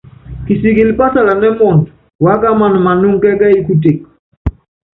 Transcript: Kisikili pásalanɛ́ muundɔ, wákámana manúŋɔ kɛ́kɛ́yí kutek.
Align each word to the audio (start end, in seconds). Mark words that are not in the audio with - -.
Kisikili 0.45 0.91
pásalanɛ́ 0.99 1.51
muundɔ, 1.57 1.89
wákámana 2.25 2.77
manúŋɔ 2.85 3.17
kɛ́kɛ́yí 3.23 3.59
kutek. 3.67 3.97